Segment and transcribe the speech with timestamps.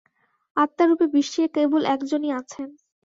[0.57, 2.69] আত্মারূপে বিশ্বে কেবল একজনই আছেন।